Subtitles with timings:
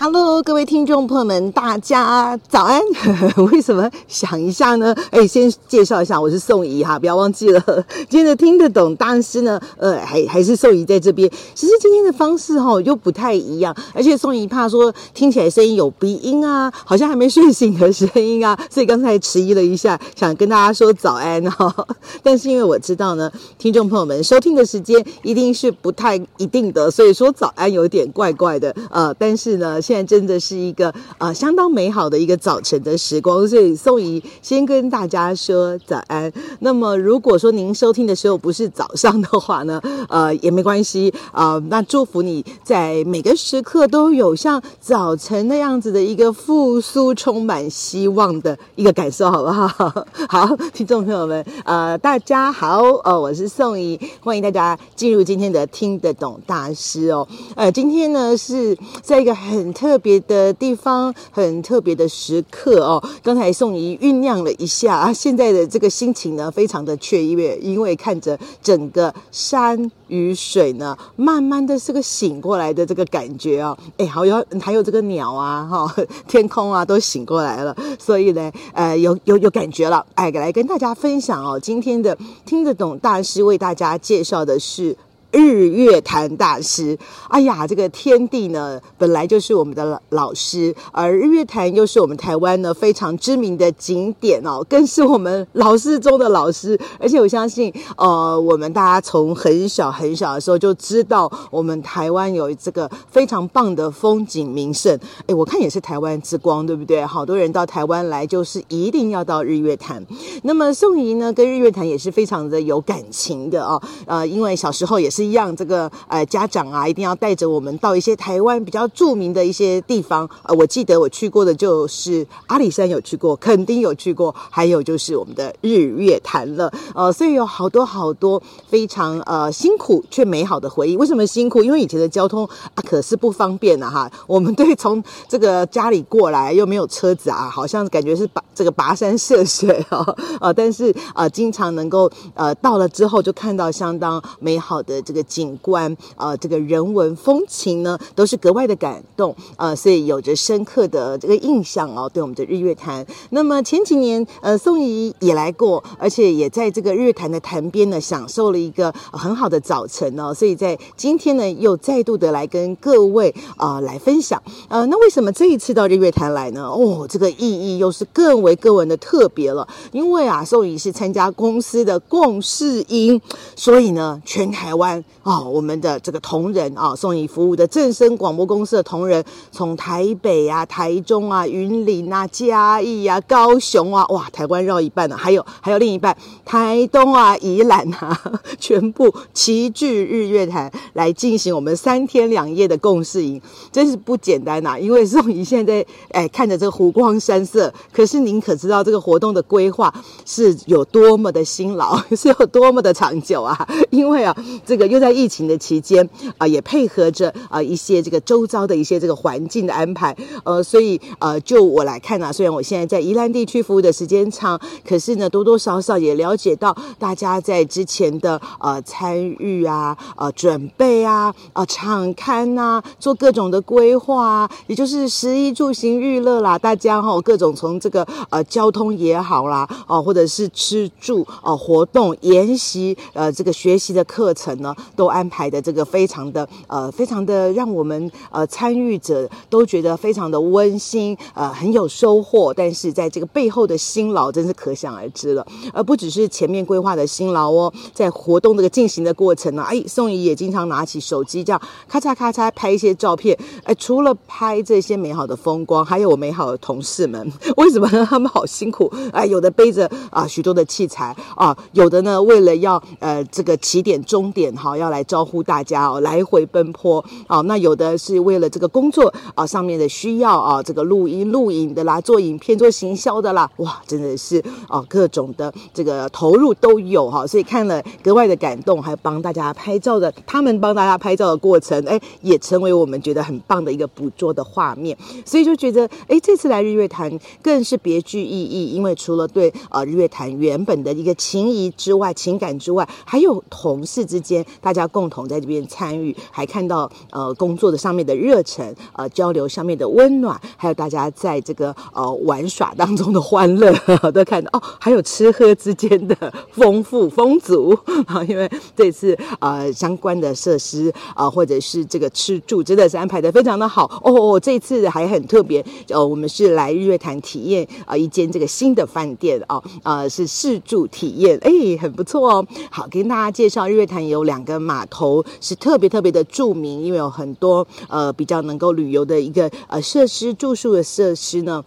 [0.00, 2.80] Hello，各位听众朋友们，大家早安。
[3.50, 4.94] 为什么想一下呢？
[5.10, 7.60] 哎，先介绍一下，我是宋怡哈，不要忘记了。
[8.08, 11.28] 今天的听得懂大师呢，呃，还还是宋怡在这边。
[11.52, 21.74] 其实今天的方式哈、哦、又不太一样，而且宋怡怕说听起来声音有鼻音啊，好像还没睡醒的声音啊，所以刚才迟疑了一下，想跟大家说早安哈。
[22.22, 23.28] 但是因为我知道呢，
[23.58, 28.72] 听众朋友们收听的时间一定是不太一定的，所以说早安有点怪怪的。
[28.90, 29.80] 呃，但是呢。
[29.88, 36.30] 现在真的是一个呃相当美好的一个早晨的时光，所以宋怡先跟大家说早安。
[36.58, 39.80] 那么如果说您收听的时候不是早上的话呢，
[40.10, 41.60] 呃也没关系啊、呃。
[41.70, 49.66] 那祝福你在每个时刻都有像早晨那样子的一个复苏、充满希望的一个感受，好不好？
[50.28, 57.26] 好，听众朋友们，呃，大家好，呃，我是宋怡，欢迎大家进入今天的听得懂大师哦。
[57.56, 63.00] 呃，今天呢是在一个很特别的地方，很特别的时刻哦。
[63.22, 73.78] 刚才宋怡酝酿了一下啊，现在的这个心情呢，非常的雀跃，因为看着整个山与水呢，慢慢的这个醒过来的这个感觉哦。
[73.98, 75.94] 哎，好有还有这个鸟啊，哈、
[76.26, 80.04] 天空啊，都醒过来了，所以呢，呃，有有有感觉了。
[80.16, 84.96] 哎，来跟大家分享哦，今天的听得懂大师为大家介绍的是。
[85.30, 86.98] 日月潭大师，
[87.28, 96.78] 哎呀，这个天地呢，本来就是我们的老师，而日月潭又是我们台湾呢非常知名的景点哦，更是我们老师中的老师。
[96.98, 104.98] 而且我相信，呃，我们大家从很小很小的时候就知道，我们台湾有这个非常棒的风景名胜。
[105.26, 107.04] 哎，我看也是台湾之光，对不对？
[107.04, 110.02] 好多人到台湾来，就是一定要到日月潭。
[110.42, 115.17] 那么宋怡呢，跟日月潭也是非常的有感情的哦，呃，因为小时候也是。
[115.18, 120.30] 是一样，这个呃家长啊，一定要带着我们到一些台湾比较著名的一些地方。
[120.44, 126.72] 呃，我记得我去过的就是阿里山有去过，肯定有去过，还有就是我们的日月潭了。
[126.94, 130.96] 呃，所以有好多好多非常呃辛苦却美好的回忆。
[130.96, 131.64] 为什么辛苦？
[131.64, 134.08] 因为以前的交通啊可是不方便的哈。
[134.28, 140.16] 我们对从这个家里过来又没有车子啊，好像感觉是跋这个跋山涉水哦。
[140.40, 145.02] 呃，但是呃经常能够呃到了之后就看到相当美好的。
[145.08, 153.06] 这个景观，呃，这个人文风情呢，都是格外的感动，呃，所以有着深刻的这个印象哦，对我们的日月潭。
[153.30, 160.34] 那么前几年，呃，宋怡也来过，而且也在这个日月潭的潭边呢，享受了一个很好的早晨哦。
[160.34, 164.42] 所以在今天呢，又再度的来跟各位啊、来分享。
[164.68, 166.68] 呃，那为什么这一次到日月潭来呢？
[166.68, 169.66] 哦，这个意义又是更为更为的特别了。
[169.92, 173.18] 因为啊，宋怡是参加公司的共事营，
[173.56, 174.97] 所以呢，全台湾。
[175.22, 188.18] 哦，我们的这个同仁啊，宋怡服务的正声广播公司的同仁，从台北啊、台中啊、云林啊、嘉义啊、高雄啊，哇，台湾绕一半呢，还有还有另一半，台东啊、宜兰啊，
[188.58, 199.94] 全部齐聚日月潭来进行我们三天两夜的共事营，真是不简单呐、因为宋怡现在哎看着这个湖光山色，可是您可知道这个活动的规划
[200.24, 203.56] 是有多么的辛劳， 是有多么的长久啊？
[203.90, 204.87] 因为啊，这个。
[204.88, 234.74] 又在疫情的期间啊、也配合着啊、一些这个周遭的一些这个环境的安排，呃，所以呃，就我来看啊，虽然我现在在宜兰地区服务的时间长，可是呢，多多少少也了解到大家在之前的呃参与啊、呃准备啊、呃场刊呐，做各种的规划啊，也就是食衣住行娱乐啦，大家哈、哦、各种从这个呃交通也好啦，哦、或者是吃住哦、活动研习呃这个学习的课程呢。
[234.96, 242.52] 都安排的这个非常的呃，非常的让我们呃参与者都觉得非常的温馨，呃，很有收获。
[242.54, 245.46] 但是在这个背后的辛劳，真是可想而知了。
[245.72, 253.38] 而不只是前面规划的辛劳哦，在活动这个进行的过程呢，哎，宋怡也经常拿起手机这样咔嚓咔嚓拍一些照片。
[253.64, 258.06] 哎，除了拍这些美好的风光，还有我美好的同事们， 为什么呢？
[258.08, 264.67] 他们好辛苦，哎，有的背着啊许多的器材啊，有的呢为了要呃这个起点终点哈。
[264.68, 267.42] 好要来招呼大家哦，来回奔波哦。
[267.44, 303.72] 那有的是为了这个工作啊上面的需要啊，这个录音录影的啦，做影片做行销的啦，哇，真的是哦各种的这个投入都有哈，所以看了格外的感动，还帮大家拍照的，他们帮大家拍照的过程，哎，也成为我们觉得很棒的一个捕捉的画面，所以就觉得哎，这次来日月潭更是别具意义，因为除了对呃日月潭原本的一个情谊之外，情感之外，还有同事之间大家共同在这边参与，还看到呃工作的上面的热忱，呃交流上面的温暖，还有大家在这个呃玩耍当中的欢乐，
[304.12, 321.50] 都看到哦，还有吃喝之间的丰富 丰足啊，因为这次呃相关的设施啊、或者是这个吃住，真的是安排的非常的好哦，这次还很特别，呃，我们是来日月潭体验啊、一间这个新的饭店哦，呃是试住体验，哎，
[321.80, 322.46] 很不错哦。
[322.70, 331.64] 好，跟大家介绍，日月潭有两两个码头是特别特别的著名，因为有很多呃比较能够旅游的一个呃设施，住宿的设施呢。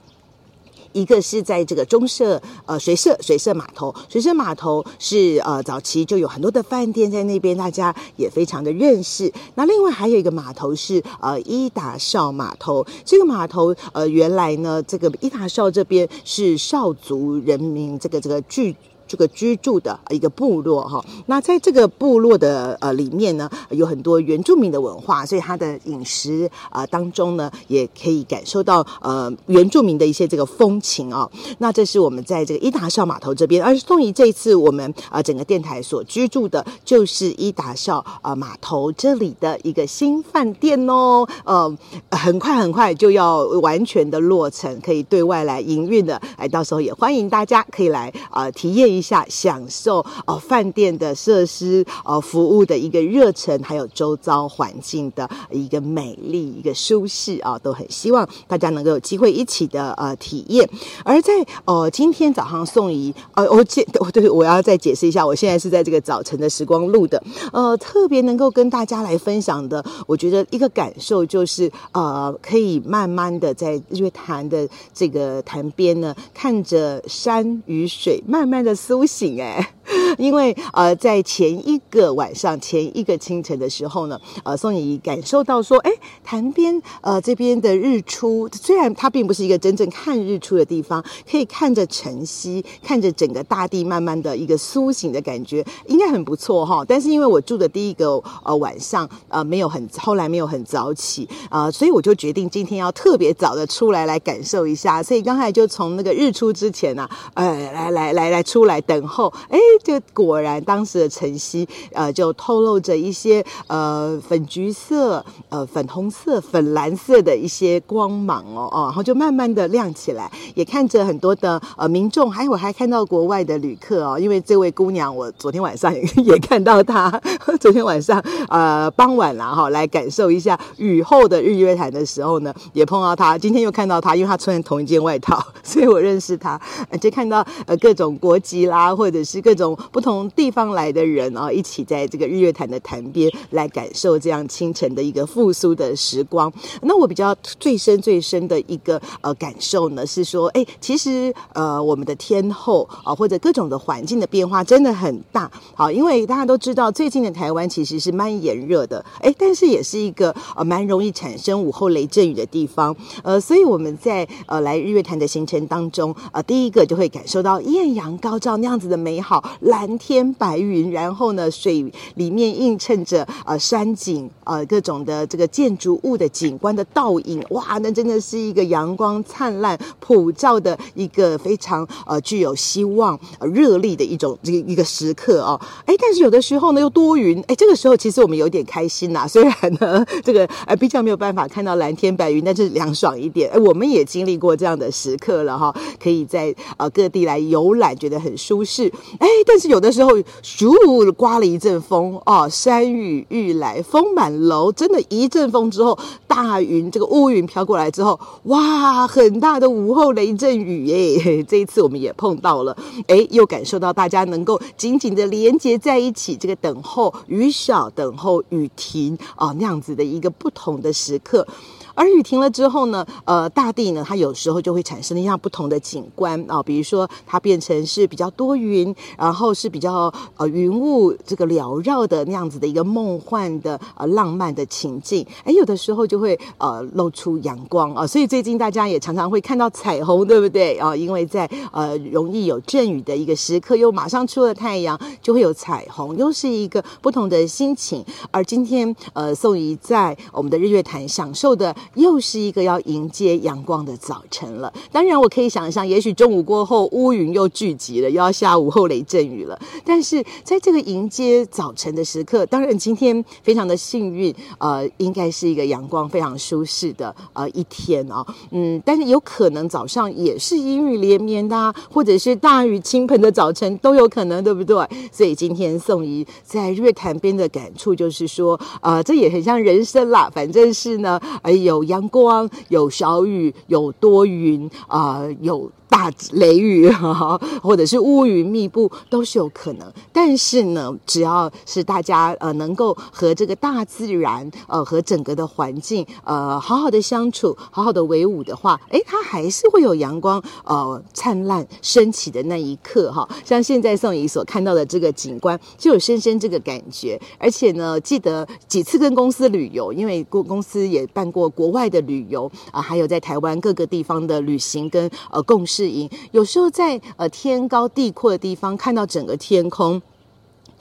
[0.93, 9.31] 一个是在这个中社呃水社水社码头，水社码头是呃早期就有很多的饭店在那边，大家也非常的认识。
[9.55, 18.75] 那另外还有一个码头是呃伊达少码头，这个码头呃原来呢这个伊达少这边是少族人民这个这个聚。
[19.11, 31.29] 这个居住的一个部落哈，那在这个部落的呃里面呢，有很多原住民的文化，所以它的饮食啊、呃、当中呢，也可以感受到呃原住民的一些这个风情、哦。
[31.57, 41.77] 那这是我们在这个伊达邵码头这边，而宋怡这一次我们啊、呃、整个电台所居住的，就是伊达邵啊码头这里的一个新饭店哦，呃，
[42.11, 49.00] 很快很快就要完全的落成，可以对外来营运的，哎，到时候也欢迎大家可以来啊、呃、体验一。
[49.01, 60.69] 下享受哦，饭店的设施哦，服务的一个热忱，还有周遭环境的一个美丽、一个舒适啊，都很希望大家能够有机会一起的呃体验。
[61.03, 61.33] 而在
[61.65, 67.21] 哦、今天早上宋怡呃，我解我对我要再解释一下，我现在是在这个早晨的时光录的，
[67.53, 78.71] 呃，特别能够跟大家来分享的，我觉得一个感受就是呃，可以慢慢的在日月潭的这个潭边呢，看着山与水，慢慢的。
[78.91, 79.73] 苏醒哎，
[80.17, 85.91] 因为呃，在前一个晚上、前一个清晨的时候呢，呃，宋怡感受到说，哎，
[86.23, 96.83] 潭边呃这边的日出，虽然它并不是一个真正看日出的地方，可以看着晨曦，看着整个大地慢慢的一个苏醒的感觉，应该很不错哈。
[96.87, 105.01] 但是因为我住的第一个呃晚上呃没有很后来没有很早起啊，呃，所以我就决定今天要特别早的出来来感受一下。
[105.01, 108.81] 所以刚才就从那个日出之前呢，呃，来来来来出来。
[108.81, 127.09] 等候，哎，就果然当时的晨曦，呃，就透露着一些呃粉橘色、呃粉红色、粉蓝色的一些光芒哦，哦，然后就慢慢的亮起来，也看着很多的呃民众，还有我还看到国外的旅客哦，因为这位姑娘，我昨天晚上也， 也看到她，
[127.59, 136.59] 昨天晚上呃傍晚了哈，来感受一下雨后的日月潭的时候呢，也碰到她，今天又看到她，因为她穿同一件外套， 所以我认识她，
[136.99, 138.61] 就看到呃各种国籍。
[138.61, 146.51] 啦，或者是各种不同地方来的人啊，一起在这个日月潭的潭边来感受这样清晨的一个复苏的时光。
[146.81, 155.51] 那我比较最深最深的一个呃感受呢，是说，哎，其实呃我们的天候啊，或者各种的环境的变化真的很大。
[155.75, 162.95] 好，因为大家都知道，最近的台湾其实是蛮炎热的，哎，但是也是一个呃蛮容易产生午后雷阵雨的地方。
[163.23, 168.55] 呃，所以我们在呃来日月潭的行程当中，呃，第一个就会感受到艳阳高照。
[168.57, 171.83] 那样子的美好来，蓝天白云，然后呢，水
[172.13, 185.59] 里面映衬着呃山景，呃各种的这个建筑物的景观的倒影，哇，那真的是一个阳光灿烂普照的一个非常呃具有希望、呃、热力的一种这个一个时刻哦。
[185.85, 193.49] 哎，但是有的时候呢又多云，哎，这个时候其实我们有点开心呐、虽然呢这个呃比较没有办法看到蓝天白云，但是凉爽一点。
[193.49, 198.31] 哎，我们也经历过这样的时刻了哈，可以在呃各地来游览，觉得很。
[198.41, 200.11] 舒适，哎，但是有的时候，
[200.43, 205.97] 咻，刮了一阵风哦，山雨欲来风满楼，真的，一阵风之后，
[206.27, 211.41] 大云这个乌云飘过来之后，哇，很大的午后雷阵雨 耶！
[211.43, 212.75] 这一次我们也碰到了，
[213.07, 221.47] 哎，又感受到大家能够紧紧的连接在一起，这个等候雨小，等候雨停啊，那样子的一个不同的时刻。
[221.93, 235.25] 而雨停了之后呢，呃，大地呢，它有时候就会产生一样不同的景观啊，比如说它变成是比较多云，然后是比较呃云雾这个缭绕的那样子的一个梦幻的呃浪漫的情境。
[235.43, 240.95] 哎，有的时候就会呃露出阳光啊，所以最近大家也常常会看到彩虹，对不对啊？
[240.95, 248.03] 因为在呃容易有阵雨的一个时刻，又马上出了太阳，就会有彩虹，又是一个不同的心情。
[248.31, 254.71] 而今天呃宋怡在我们的日月潭享受的又是一个要迎接阳光的早晨了。
[254.91, 259.59] 当然，我可以想象，也许中午过后乌云又聚集了，又要下午后雷阵雨了。
[259.85, 268.25] 但是在这个迎接早晨的时刻，当然今天非常的幸运，呃，应该是一个阳光非常舒适的呃一天哦。
[268.51, 274.87] 嗯，但是有可能早上也是阴雨连绵的啊，或者是大雨倾盆的早晨都有可能，对不对？
[275.11, 285.71] 所以今天宋怡在月潭边的感触就是说，呃，这也很像人生啦，反正是呢，呃，有阳光，有小雨，有多云啊，有。
[285.91, 289.91] 大雷雨哈，或者是乌云密布都是有可能。
[290.13, 303.27] 但是呢，只要是大家呃能够和这个大自然呃和整个的环境呃好好的相处，好好的为伍的话，诶，它还是会有阳光呃灿烂升起的那一刻哈。
[303.43, 307.19] 像现在宋怡所看到的这个景观，就有深深这个感觉。
[307.37, 315.80] 而且呢，记得几次跟公司旅游，因为公公司也办过国外的旅游啊、还有在台湾各个地方的旅行跟呃共事。
[315.81, 319.99] 适应有时候在呃天高地阔的地方看到整个天空。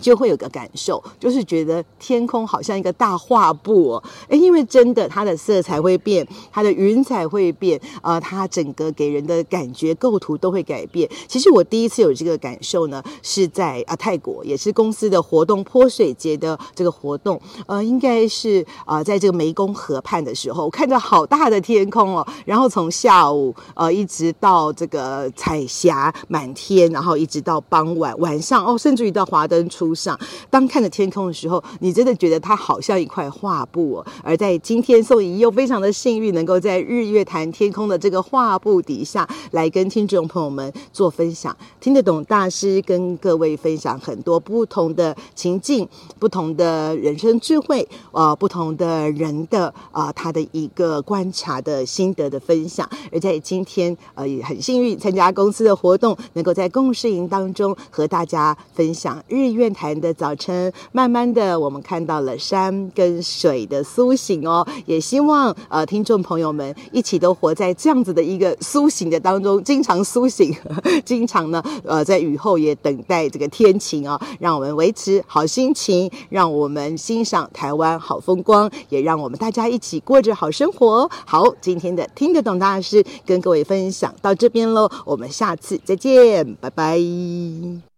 [0.00, 3.90] 就会有个感受，就是觉得天空好像一个大画布。
[3.90, 11.09] 哦，哎，因为真的它的色彩会变，它的云彩会变，呃，它整个给人的感觉构图都会改变。
[11.28, 30.18] 其实我第一次有这个感受呢，是在啊泰国，也是公司的活动泼水节的这个活动，呃，应该是啊、呃、在这个湄公河畔的时候，我看到好大的天空哦，然后从下午呃一直到这个彩霞满天，然后一直到傍晚晚上哦，甚至于到华灯初上，
[30.50, 34.06] 当看着天空的时候，你真的觉得它好像一块画布哦。
[34.23, 52.87] 而在今天，宋怡又非常的幸运，能够在日月潭天空的这个画布底下来跟听众朋友们做分享，听得懂大师跟各位分享很多不同的情境、不同的人生智慧，呃，不同的人的啊、呃，他的一个观察的心得的分享。
[53.11, 59.70] 而在今天，呃，也很幸运参加公司的活动，能够在共事营当中和大家分享日月。
[59.70, 64.67] 潭的早晨，慢慢的，我们看到了山跟水的苏醒哦。
[64.87, 70.55] 也希望呃，听众朋友们一起都活在这样子的一个苏醒的当中，经常苏醒，
[71.05, 81.11] 经常呢，呃，在雨后也等待这个天晴哦，让我们维持好心情，让我们欣赏台湾好风光，也让我们大家一起过着好生活。
[81.25, 87.89] 好，今天的听得懂大师跟各位分享到这边喽，我们下次再见，拜拜。